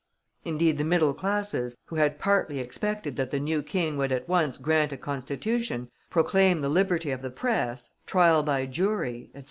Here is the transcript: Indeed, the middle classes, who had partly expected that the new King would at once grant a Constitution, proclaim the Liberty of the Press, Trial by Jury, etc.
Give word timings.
Indeed, 0.43 0.79
the 0.79 0.83
middle 0.83 1.13
classes, 1.13 1.75
who 1.85 1.97
had 1.97 2.17
partly 2.17 2.57
expected 2.59 3.17
that 3.17 3.29
the 3.29 3.39
new 3.39 3.61
King 3.61 3.97
would 3.97 4.11
at 4.11 4.27
once 4.27 4.57
grant 4.57 4.91
a 4.91 4.97
Constitution, 4.97 5.91
proclaim 6.09 6.61
the 6.61 6.69
Liberty 6.69 7.11
of 7.11 7.21
the 7.21 7.29
Press, 7.29 7.91
Trial 8.07 8.41
by 8.41 8.65
Jury, 8.65 9.29
etc. 9.35 9.39